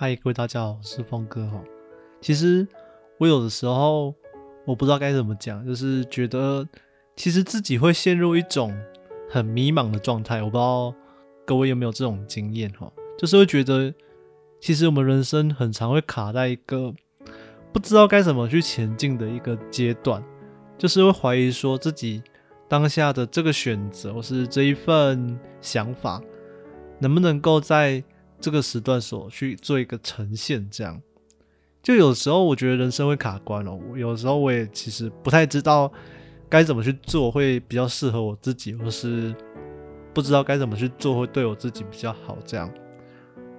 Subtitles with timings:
[0.00, 1.62] 嗨，各位大家好，我是峰哥哈。
[2.22, 2.66] 其实
[3.18, 4.14] 我有的时候
[4.64, 6.66] 我不知道该怎么讲，就是觉得
[7.16, 8.74] 其实自己会陷入一种
[9.28, 10.42] 很迷茫的状态。
[10.42, 10.94] 我不知道
[11.44, 13.92] 各位有没有这种经验哈，就是会觉得
[14.58, 16.94] 其实我们人生很常会卡在一个
[17.70, 20.24] 不知道该怎么去前进的一个阶段，
[20.78, 22.22] 就是会怀疑说自己
[22.66, 26.22] 当下的这个选择或是这一份想法
[27.00, 28.02] 能不能够在。
[28.40, 31.00] 这个时段所去做一个呈现，这样
[31.82, 33.78] 就有时候我觉得人生会卡关了。
[33.96, 35.92] 有时候我也其实不太知道
[36.48, 39.34] 该怎么去做会比较适合我自己，或是
[40.12, 42.36] 不知道该怎么去做会对我自己比较好。
[42.44, 42.70] 这样，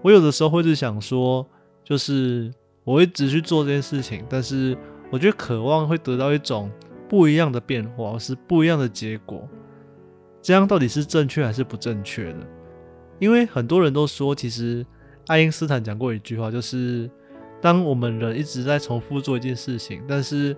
[0.02, 1.48] 我有的时候会是想说，
[1.84, 4.77] 就是我一直去做这件事情，但是
[5.12, 6.70] 我觉得渴望会得到一种
[7.07, 9.48] 不一样的变化，或是不一样的结果。
[10.41, 12.48] 这样到底是正确还是不正确的？
[13.21, 14.83] 因为很多人都说，其实
[15.27, 17.07] 爱因斯坦讲过一句话，就是
[17.61, 20.57] 当我们人一直在重复做一件事情，但是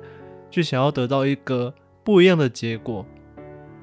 [0.50, 1.74] 却想要得到一个
[2.06, 3.06] 不一样的结果，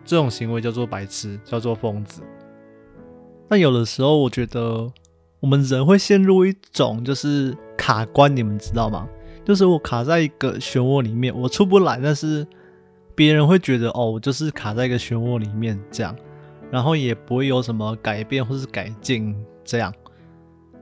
[0.03, 2.23] 这种行为叫做白痴，叫做疯子。
[3.51, 4.91] 但有的时候，我觉得
[5.41, 9.07] 我们人会陷入一种就是卡关，你们知道吗？
[9.45, 12.47] 就是我卡在一个漩涡里面，我出不来，但是
[13.15, 16.17] 别人会觉得哦，我就是卡在一个漩涡里面这样。
[16.71, 19.93] 然后也不会有什么改变或是改进，这样。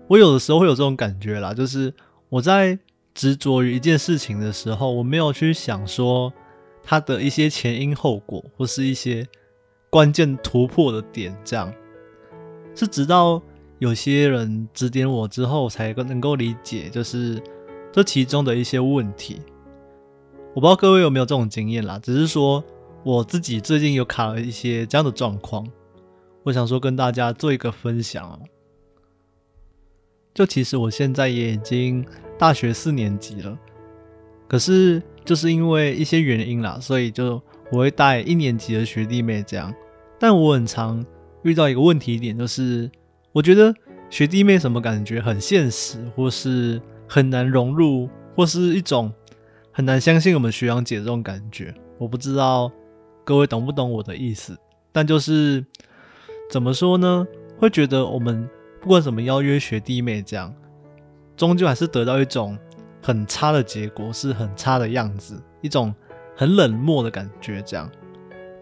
[0.07, 1.93] 我有的时候会有这种感觉啦，就是
[2.29, 2.79] 我在
[3.15, 6.33] 执着于一件事情的时候，我没有去想说
[6.83, 9.27] 它的一些前因后果，或是一些
[9.91, 11.73] 关键突破的点，这样。
[12.75, 13.43] 是直到
[13.81, 17.43] 有些人指点我之后，才能够理解，就是
[17.93, 19.43] 这其中的一些问题。
[20.55, 22.65] 我不知道各位有没有这种经验啦，只是说
[23.05, 25.67] 我自己最近有卡了一些这样的状况。
[26.45, 28.39] 我想说跟大家做一个分享哦，
[30.35, 32.05] 就其实我现在也已经
[32.39, 33.59] 大学四年级了，
[34.47, 39.75] 可是就是因为一些原因啦，所以就我会带一年级的学弟妹这样。
[40.19, 41.05] 但我很常
[41.43, 42.91] 遇到一个问题点，就是
[43.33, 43.75] 我觉得
[44.09, 49.13] 学弟妹什么感觉很现实，或是很难融入，或是一种
[49.71, 51.75] 很难相信我们学长姐这种感觉。
[51.99, 52.71] 我不知道
[53.29, 54.59] 各位懂不懂我的意思，
[54.91, 55.63] 但就是。
[56.51, 57.27] 怎么说呢？
[57.59, 58.49] 会觉得我们
[58.81, 60.51] 不管怎么邀约学弟妹，这样
[61.37, 62.57] 终究还是得到一种
[63.03, 65.95] 很差的结果，是很差的样子，一种
[66.35, 67.61] 很冷漠的感觉。
[67.67, 67.87] 这样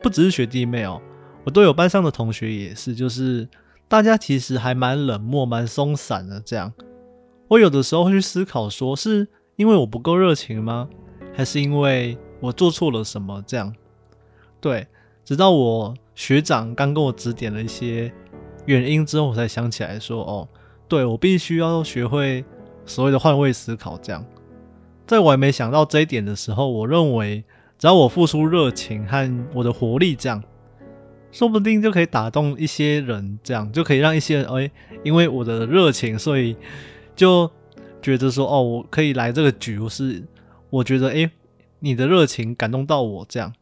[0.03, 1.01] 不只是学弟妹哦，
[1.45, 3.49] 我都有班上的同学也是，就是
[3.87, 6.41] 大家其实还蛮冷漠、蛮松散的。
[6.41, 6.73] 这样，
[7.47, 10.89] 我有的时候会去思考，说是因为我不够热情吗？
[11.33, 13.41] 还是因为我做错了什么？
[13.47, 13.73] 这样，
[14.61, 14.87] 对。
[15.25, 18.13] 直到我学长刚跟我指点了一些
[18.65, 20.49] 原因之后，我才想起来说：“哦，
[20.87, 22.45] 对我必须要学会
[22.85, 24.25] 所谓的换位思考。”这样，
[25.05, 27.43] 在我还没想到这一点的时候，我认为
[27.77, 30.41] 只要我付出热情和我的活力，这样
[31.33, 34.71] 说不定就可以打动一些人，这样就可以让一些人哎，
[35.03, 36.57] 因为我的热情，所以
[37.17, 37.51] 就
[38.01, 40.23] 觉得说：“哦，我可以来这个局。”是
[40.71, 41.29] 我觉得哎，
[41.81, 43.53] 你的热情感动到我，这样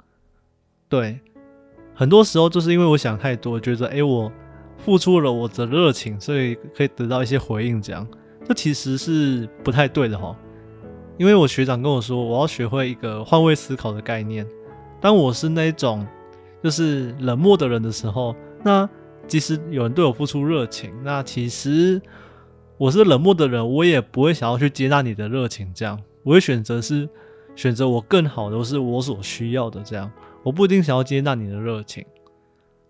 [0.95, 1.19] 对。
[1.93, 4.31] 很多时候就是因为我想太多，觉得哎，我
[4.79, 8.07] 付出了我的热情，所以可以得到一些回应，这样
[8.47, 10.37] 这其实是不太对的哈。
[11.17, 14.47] 因为我学长跟我说，我要学会一个换位思考的概念。
[15.01, 16.07] 当我是那种
[16.63, 18.89] 就是冷漠的人的时候，那
[19.27, 22.01] 即使有人对我付出热情，那其实
[22.77, 27.09] 我是冷漠的人，我也不会想要去接纳你的热情，这样我会选择是
[27.55, 30.11] 选择我更好的，是我所需要的这样。
[30.45, 32.05] 我不一定想要接纳你的热情。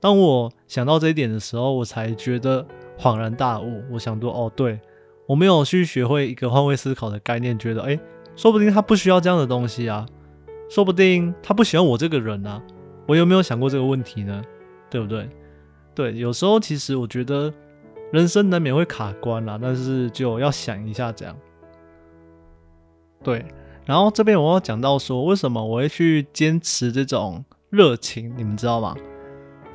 [0.01, 2.67] 当我想到这一点的时候，我才觉得
[2.99, 3.83] 恍然大悟。
[3.91, 4.79] 我想说，哦，对
[5.27, 7.99] 我没有去学会一个换位思考的概念，觉得，哎，
[8.37, 10.05] 说不定他不需要这样的东西啊，
[10.69, 12.61] 说不定他不喜欢我这个人啊。
[13.07, 14.43] 我有没有想过这个问题呢？
[14.91, 15.29] 对不对？
[15.95, 17.51] 对，有时候其实我觉得
[18.13, 21.35] 人生难免会卡关啦，但是就要想一下这样。
[23.23, 23.45] 对。
[23.87, 28.95] 然后这边我要讲到说，为什么我会去坚持这种热情，你们知道吗？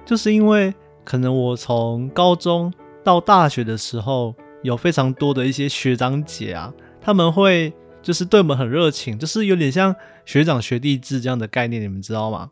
[0.03, 0.73] 就是因为
[1.03, 2.73] 可能我从高中
[3.03, 4.33] 到大学的时候，
[4.63, 7.71] 有非常多的一些学长姐啊，他们会
[8.01, 9.95] 就是对我们很热情，就是有点像
[10.25, 12.49] 学长学弟制这样的概念，你们知道吗？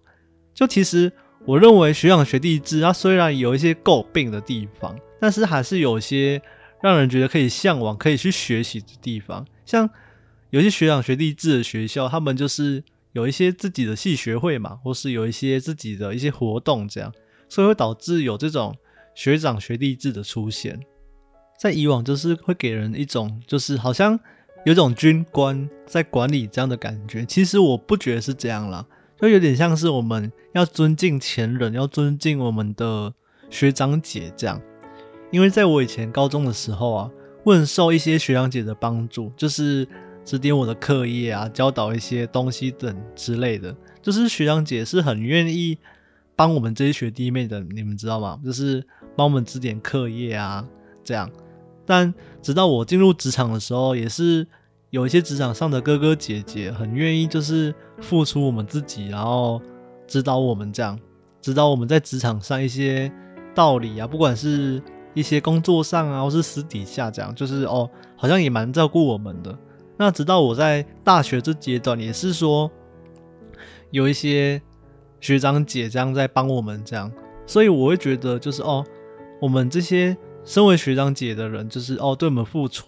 [0.54, 1.12] 就其实
[1.46, 6.40] 我认为学长学弟制，它虽然有一些诟病的地方，但是还是有些
[6.84, 9.90] 让人觉得可以向往、可以去学习的地方，像。
[10.58, 17.14] 有些学长学弟制的学校，他们就是有一些自己的系学会嘛，或是有一些自己的一些活动，这样，
[17.48, 18.76] 所以会导致有这种
[19.14, 20.80] 学长学弟制的出现。
[21.60, 24.20] 在以往就是会给人一种就是好像
[24.66, 27.24] 有种军官在管理这样的感觉。
[27.24, 28.84] 其实我不觉得是这样啦，
[29.22, 33.14] 就有点像是我们要尊敬前人，要尊敬我们的
[33.52, 34.60] 学长姐这样。
[35.30, 37.12] 因为在我以前高中的时候啊，
[37.44, 39.88] 我很受一些学长姐的帮助，就是
[40.28, 43.74] 指点我的课业啊，教导一些东西等之类的。
[44.02, 45.78] 就是学长姐是很愿意
[46.36, 48.38] 帮我们这些学弟妹的，你们知道吗？
[48.44, 48.86] 就是
[49.16, 50.68] 帮我们指点课业啊，
[51.02, 51.32] 这样。
[51.86, 54.46] 但直到我进入职场的时候，也是
[54.90, 59.62] 有一些职场上的哥哥姐姐很愿意，就是付出我们自己，然后
[60.08, 61.00] 指导我们这样，
[61.42, 63.10] 指导我们在职场上一些
[63.56, 64.84] 道理啊，不管是。
[65.14, 69.58] 一些工作上啊，或是私底下这样，就是哦，好像也蛮照顾我们的。
[69.98, 72.70] 那直到我在大学这阶段，也是说
[73.92, 74.62] 有一些
[75.20, 77.12] 学长姐这样在帮我们这样，
[77.46, 78.86] 所以我会觉得就是哦，
[79.42, 82.86] 我们这些身为学长姐的人，就是哦，对我们付出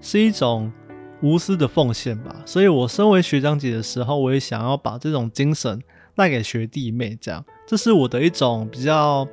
[0.00, 0.72] 是一种
[1.22, 2.36] 无私的奉献吧。
[2.46, 5.82] 所以我身为学长姐的时候，我也想要把这种精神
[6.14, 9.26] 带给学弟妹，这样，这是我的一种比较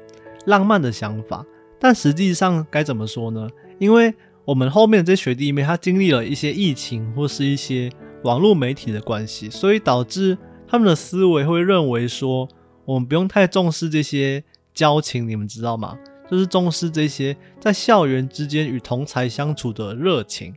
[0.48, 1.46] 浪漫的想法。
[1.80, 3.48] 但实际上该怎么说呢？
[3.78, 4.14] 因为
[4.46, 7.90] 我们后面这些学弟妹，他经历了一些疫情或是一些
[8.24, 10.38] 网络媒体的关系，所以导致
[10.68, 12.48] 他们的思维会认为说，
[12.86, 14.44] 我们不用太重视这些
[14.74, 15.98] 交情，你们知道吗？
[16.30, 20.54] 就是重视这些在校园之间与同才相处的热情。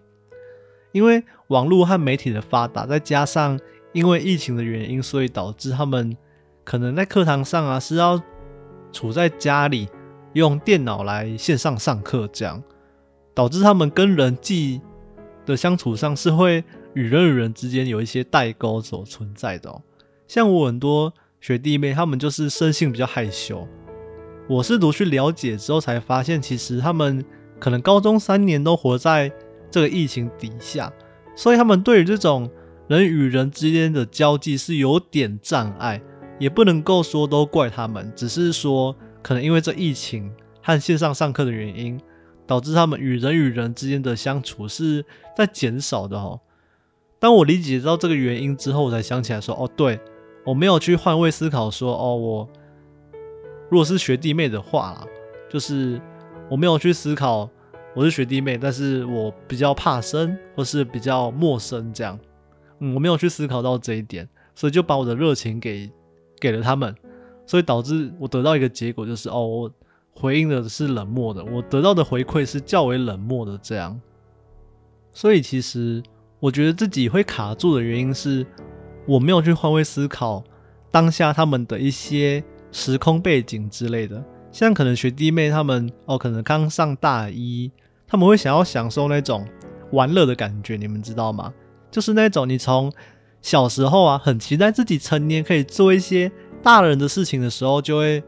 [0.93, 3.59] 因为网络和媒体的发达，再加上
[3.93, 6.17] 因为疫情的原因，所以导致他们
[6.65, 8.21] 可能在课堂上啊是要
[8.91, 9.89] 处在家里。
[10.33, 12.63] 用电脑来线上上课，这样
[13.37, 14.81] 导致他们跟人际
[15.45, 19.69] 的相处上是会与人与人之间有一些代沟所存在的。
[19.69, 19.83] 哦。
[20.27, 23.69] 像我很多学弟妹，他们就是生性比较害羞。
[24.49, 27.23] 我试图去了解之后，才发现其实他们
[27.61, 29.31] 可能高中三年都活在
[29.71, 30.91] 这个疫情底下，
[31.37, 32.51] 所以他们对于这种
[32.89, 36.01] 人与人之间的交际是有点障碍，
[36.39, 38.97] 也不能够说都怪他们，只是说。
[39.23, 40.33] 可能因为这疫情
[40.63, 42.01] 和线上上课的原因，
[42.47, 45.05] 导致他们与人与人之间的相处是
[45.37, 46.41] 在减少的哦。
[47.19, 49.99] 当我理解到这个原因之后，我才想起来说：“哦，对
[50.45, 52.49] 我没有去换位思考，说哦，我
[53.71, 55.07] 如果是学弟妹的话啦，
[55.51, 56.01] 就是
[56.51, 57.49] 我没有去思考
[57.95, 62.19] 我是学弟妹，但是我比较怕生或是比较陌生这样。
[62.79, 65.91] 嗯，我没有去思考到这一点，所以就把我的热情给
[66.39, 66.95] 给了他们。”
[67.49, 69.71] 所以导致我得到一个结果，就是哦，我
[70.19, 74.01] 回应的是冷漠的，我得到的回馈是较为冷漠的这样。
[75.13, 76.03] 所以其实
[76.41, 78.47] 我觉得自己会卡住的原因是，
[79.07, 80.43] 我没有去换位思考
[80.91, 82.43] 当下他们的一些
[82.73, 84.23] 时空背景之类的。
[84.51, 87.71] 像可能学弟妹他们哦，可能刚上大一，
[88.07, 89.47] 他们会想要享受那种
[89.93, 91.53] 玩乐的感觉，你们知道吗？
[91.91, 92.93] 就是那种你从
[93.43, 96.33] 小时候啊，很期待自己成年可以做一些。
[96.63, 98.21] 大人的事情的时候，就会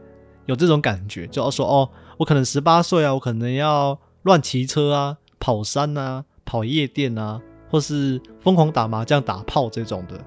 [0.49, 1.87] 有这种感觉，就要说哦，
[2.17, 10.19] 我可能十八岁啊，我可能要乱骑车啊，跑山啊，跑夜店啊，或是疯狂打麻将、打炮这种的。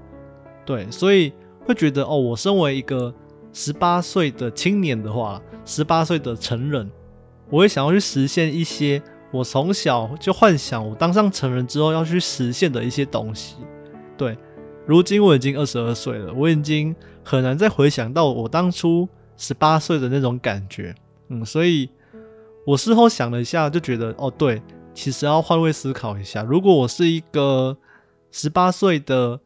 [0.64, 1.32] 对，所以
[1.66, 3.12] 会觉得哦，我身为一个
[3.52, 6.88] 十八岁的青年的话，十八岁的成人，
[7.50, 13.56] 我会想要去实现一些我从小就幻想我当上成人之后要去实现的一些东西。
[14.16, 14.38] 对，
[14.86, 16.94] 如今我已经二十二岁了，我已经。
[17.24, 19.08] 很难再回想到我当初
[19.42, 20.94] 十八岁的那种感觉，
[21.28, 21.90] 嗯，所以
[22.64, 24.62] 我事后想了一下，就觉得哦，对，
[24.94, 27.76] 其实要换位思考一下，如果我是一个
[28.30, 29.40] 十八岁的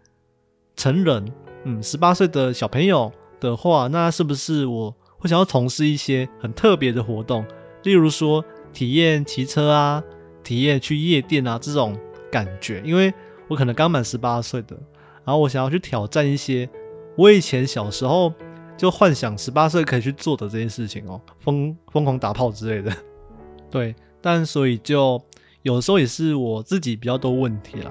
[0.76, 1.32] 成人，
[1.64, 3.10] 嗯，十八岁的小朋友
[3.40, 7.42] 的话，那是不是我会想要从事一些很特别的活动，
[7.84, 10.04] 例如说体验骑车啊，
[10.44, 11.98] 体验去夜店啊这种
[12.30, 12.82] 感觉？
[12.84, 13.14] 因为
[13.48, 14.76] 我可能刚满十八岁的，
[15.24, 16.68] 然后我想要去挑战一些。
[17.16, 18.30] 我以前小时候
[18.76, 22.92] 就幻想十八岁可以去做的这件事情哦，疯疯狂打炮之类的，
[23.70, 25.20] 对，但所以就
[25.62, 27.90] 有时候也是我自己比较多问题啦。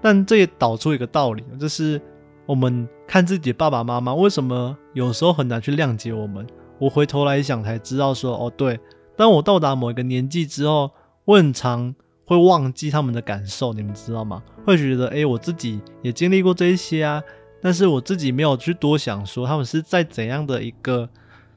[0.00, 2.00] 但这也导出一个道理，就是
[2.46, 6.46] 我们看自己爸爸妈妈为什么有时候很难去谅解我们。
[6.78, 8.78] 我回头来想才知道说，哦，对，
[9.16, 10.90] 当我到达某一个年纪之后，
[11.24, 11.92] 我很常
[12.26, 14.42] 会忘记他们的感受，你们知道吗？
[14.64, 17.22] 会觉得，哎，我自己也经历过这一些啊。
[17.66, 21.10] 但是我自己没有去多想，说他们是在怎样的一个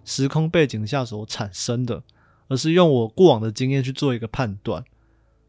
[0.04, 2.02] 时空背景下所产生的，
[2.48, 4.84] 而是用我过往的经验去做一个判断。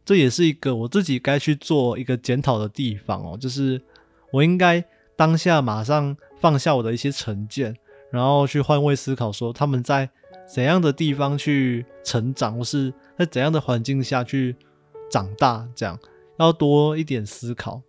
[0.05, 3.81] 这也是一个我自己该去做一个检讨的地方哦，就是
[4.35, 4.85] 我应该
[5.17, 7.75] 当下马上放下我的一些成见，
[8.11, 10.11] 然后去换位思考，说他们在
[10.47, 14.55] 怎样的地方去成长，或是在怎样的环境下去
[15.11, 15.99] 长大，这样
[16.39, 17.81] 要多一点思考。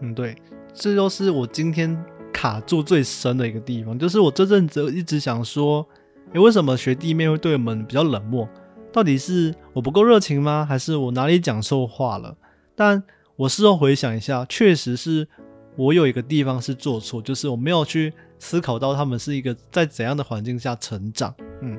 [0.00, 0.34] 嗯，对，
[0.74, 1.96] 这就是我今天
[2.32, 5.86] 卡住最深的一个地方，就是我这阵子一直想说，
[6.32, 8.48] 诶，为什么学弟妹会对我们比较冷漠？
[8.92, 10.66] 到底是我不够热情吗？
[10.68, 12.36] 还是我哪里讲错话了？
[12.74, 13.02] 但
[13.36, 15.28] 我事后回想一下，确实是
[15.76, 21.34] 我有一个地方是做错，就是我没有去思考到他们是一个在怎样的环境下成长。
[21.60, 21.78] 嗯，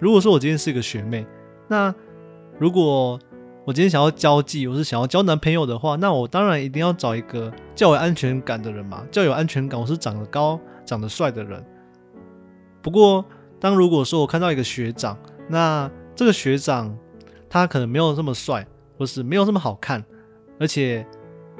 [0.00, 1.26] 如果说我今天是一个学妹，
[1.68, 1.94] 那
[2.58, 3.18] 如果
[3.68, 9.78] 我今天想要交际，我是想要交男朋友的话，那我当然一定要找一个较有安全感的人嘛，较有安全感。
[9.78, 11.62] 我是长得高、长得帅的人。
[12.80, 13.22] 不过，
[13.60, 15.18] 当如果说我看到一个学长，
[15.50, 16.96] 那这个学长
[17.46, 20.02] 他可能没有这么帅，或是没有这么好看，
[20.58, 21.06] 而且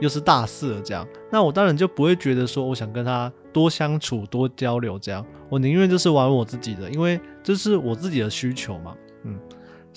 [0.00, 5.22] 又是大四了这样，那我当然就不会觉得说我想跟他多相处、多交流这样。
[5.50, 9.38] 我宁愿就是玩我自己的，因为这是我自己的需求嘛，嗯。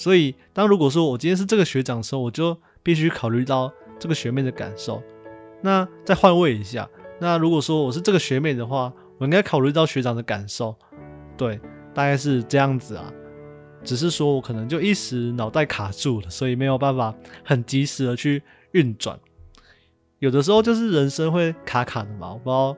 [0.01, 4.99] 所以，当如果说我今天是这个学长的时候，我就必须考虑到这个学妹的感受。
[5.61, 6.89] 那再换位一下，
[7.19, 10.75] 那如果说我是这个学妹的话，我应该考虑到学长的感受。
[11.37, 11.59] 对，
[11.93, 13.13] 大概是这样子啊。
[13.83, 18.41] 只是说我可能就一时脑袋卡住了，所以没有办法很及时的去
[18.71, 19.19] 运转。
[20.17, 22.75] 有的时候就是人生会卡卡的嘛，我不知道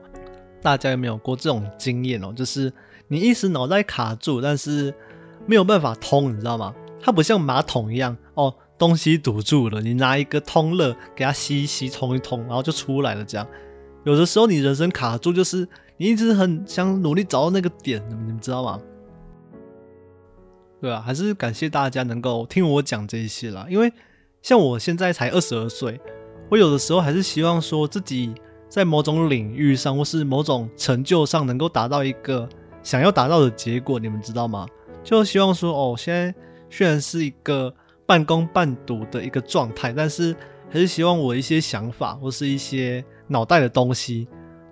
[0.60, 2.70] 大家有没有过这种经验哦，就是
[3.08, 4.92] 你一时脑袋卡住，但是
[5.46, 6.74] 没有办法通，你知道吗？
[7.04, 13.22] 它不像马桶一样哦，东西堵住了，你拿一个通乐给它吸一吸，通一通，然后就出来了。
[13.22, 13.46] 这样，
[14.04, 15.68] 有的时候你人生卡住，就是
[15.98, 18.80] 你一直很想努力找到那个点，你们知道吗？
[20.80, 23.66] 对啊，还是感谢大家能够听我讲这些啦。
[23.68, 23.92] 因为
[24.40, 26.00] 像我现在才二十二岁，
[26.50, 28.32] 我有的时候还是希望说自己
[28.66, 32.48] 在某种领域上或是某种成就上能够达到一个
[32.82, 34.66] 想要达到的结果，你们知道吗？
[35.02, 36.34] 就希望说哦，现在。
[36.68, 37.72] 虽然是一个
[38.06, 40.34] 半工半读的一个状态，但是
[40.70, 44.26] 还是希望我一些想法或是一些脑袋的东西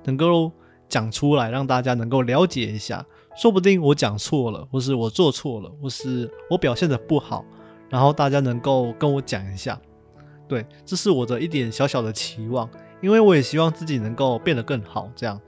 [0.05, 0.51] 能够
[0.89, 3.05] 讲出来，让大家能够了解一下。
[3.37, 7.45] 说不定我讲错了，或是我做错了，或是我表现的不好，
[7.89, 9.81] 然后大家能够跟我讲一下。
[10.49, 12.69] 对，这是我的一点小小的期望，
[13.01, 15.11] 因为我也希望自己能够变得更好。
[15.17, 15.41] 这样，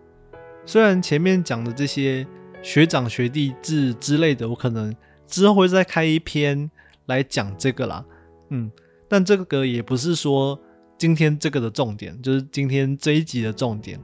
[0.64, 2.26] 虽然前面讲的这些
[2.62, 4.94] 学长学弟制之类的，我可能。
[5.26, 6.70] 之后会再开一篇
[7.06, 8.04] 来讲这个啦，
[8.50, 8.70] 嗯，
[9.08, 10.58] 但这个也不是说
[10.96, 14.00] 今天这个的重点，就是今天这一集的重点。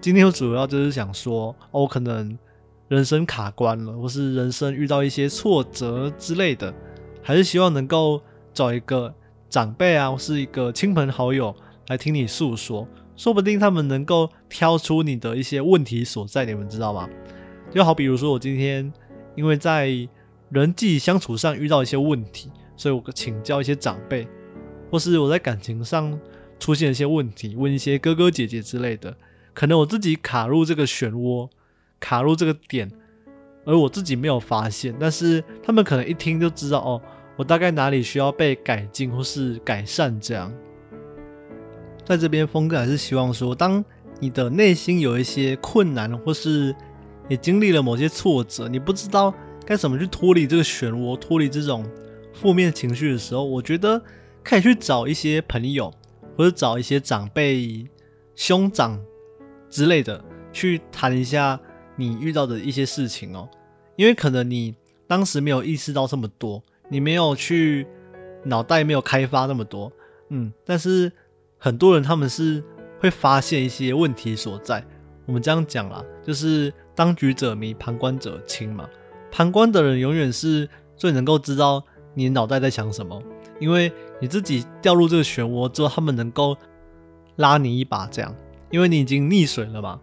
[0.00, 2.38] 今天我主要就是想说，哦，可能
[2.86, 6.72] 人生卡关了，或是人生遇到一些挫折之类的，
[7.22, 8.22] 还是希望能够
[8.54, 9.12] 找一个
[9.50, 11.54] 长辈啊，或是一个亲朋好友
[11.88, 17.08] 来听你诉说，说不定他们能够挑出你的一些问题所在，你们知道吗？
[17.70, 18.90] 就好比如说我今天
[19.34, 19.88] 因为在
[20.50, 24.26] 人际相处上遇到一些问题，所以我请教一些长辈，
[24.90, 26.18] 或是我在感情上
[26.58, 29.14] 出现一些问题，问一些哥哥姐姐之类的，
[29.52, 31.50] 可能我自己卡入这个漩涡，
[32.00, 32.90] 卡入这个点，
[33.66, 37.02] 而我自己没有发现，但是他们可能一听就知道哦，
[37.36, 40.52] 我大概哪里需要被改进或是改善这样。
[42.06, 43.84] 在这边，峰哥还是希望说，当
[44.18, 46.74] 你的内心有一些困难，或是
[47.28, 49.34] 也经历了某些挫折，你不知道。
[49.68, 51.84] 该怎么去脱离这个漩涡，脱离这种
[52.32, 54.02] 负面情绪的时候，我觉得
[54.42, 55.92] 可以去找一些朋友，
[56.38, 57.86] 或者找一些长辈、
[58.34, 58.98] 兄长
[59.68, 61.60] 之类的，去谈一下
[61.96, 63.46] 你遇到的一些事情哦。
[63.96, 64.74] 因为可能你
[65.06, 67.86] 当时没有意识到这么多，你没有去
[68.44, 69.92] 脑袋没有开发那么多，
[70.30, 71.12] 嗯，但是
[71.58, 72.64] 很多人他们是
[73.00, 74.82] 会发现一些问题所在。
[75.26, 78.88] 我们这样讲啦，就是当局者迷，旁观者清嘛。
[79.30, 83.22] 旁观的人永远是最能够知道你脑袋在想什么，
[83.60, 86.56] 因为你自己掉入这个漩涡之后，他们能够
[87.36, 88.34] 拉你一把，这样，
[88.70, 90.00] 因为你已经溺水了嘛。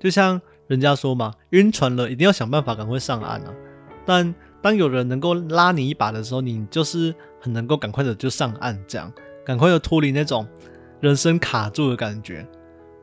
[0.00, 3.54] 就像人家说嘛，晕船了一定要想办法赶快上岸啊。
[4.04, 9.12] 但当有人能够拉你一把的时候，你就是很能够赶快的就上岸，这样，
[9.44, 10.46] 赶快的脱离那种
[11.00, 12.44] 人生卡住的感觉。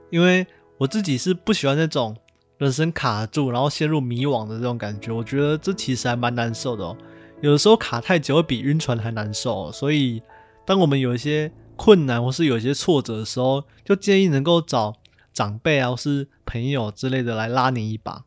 [0.09, 0.45] 因为
[0.77, 2.15] 我自己是不喜欢那种。
[2.59, 6.95] 人生卡住，然后陷入迷惘的这种感觉，我觉得这其实还蛮难受的哦。
[7.41, 9.71] 有的时候卡太久，会比晕船还难受。
[9.71, 10.21] 所以，
[10.65, 14.97] 当我们有一些困难或是有一些挫折的时候，就建议能够找
[15.31, 18.25] 长辈啊，或是朋友之类的来拉你一把。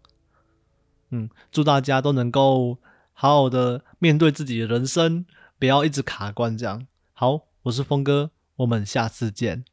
[1.11, 2.79] 嗯，祝大家都能够
[3.13, 5.27] 好好的面对自己的人生，
[5.59, 6.87] 不要一直卡关这样。
[7.13, 9.67] 好，我是峰哥，我们下次见。